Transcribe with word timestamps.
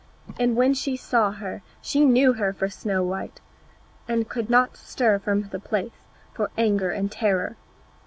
And 0.39 0.55
when 0.55 0.73
she 0.73 0.97
saw 0.97 1.29
her 1.31 1.61
she 1.79 2.03
knew 2.05 2.33
her 2.33 2.53
for 2.53 2.69
Snow 2.69 3.03
white, 3.03 3.39
and 4.07 4.27
could 4.27 4.49
not 4.49 4.75
stir 4.75 5.19
from 5.19 5.43
the 5.49 5.59
place 5.59 6.07
for 6.33 6.49
anger 6.57 6.89
and 6.89 7.11
terror. 7.11 7.55